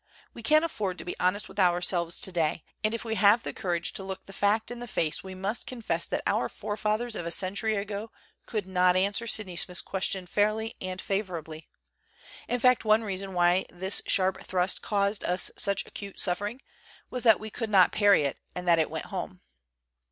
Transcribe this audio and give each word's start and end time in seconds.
We 0.33 0.41
can 0.41 0.63
afford 0.63 0.97
to 0.97 1.05
be 1.05 1.15
hon 1.19 1.35
<t 1.37 1.45
with 1.47 1.59
ourselves 1.59 2.19
today; 2.19 2.63
and 2.83 2.95
if 2.95 3.05
we 3.05 3.13
have 3.13 3.43
the 3.43 3.53
courage 3.53 3.93
to 3.93 4.03
look 4.03 4.25
the 4.25 4.33
fact 4.33 4.71
in 4.71 4.79
the 4.79 4.87
face 4.87 5.23
we 5.23 5.35
must 5.35 5.67
confess 5.67 6.07
that 6.07 6.23
our 6.25 6.49
forefathers 6.49 7.15
of 7.15 7.27
a 7.27 7.31
century 7.31 7.75
ago 7.75 8.09
could 8.47 8.65
not 8.65 8.95
answer 8.95 9.27
Sydney 9.27 9.55
Smith's 9.55 9.79
question 9.79 10.25
fairly 10.25 10.73
ami 10.81 10.97
favorably. 10.97 11.69
In 12.47 12.59
fact, 12.59 12.83
one 12.83 13.03
reason 13.03 13.35
win 13.35 13.63
harp 14.07 14.43
thrust 14.43 14.81
caused 14.81 15.23
us 15.23 15.51
such 15.55 15.85
acute 15.85 16.19
suffering 16.19 16.63
was 17.11 17.21
that 17.21 17.39
we 17.39 17.51
could 17.51 17.69
not 17.69 17.91
parry 17.91 18.23
it 18.23 18.39
and 18.55 18.67
that 18.67 18.79
it 18.79 18.89
went 18.89 19.05
home. 19.05 19.41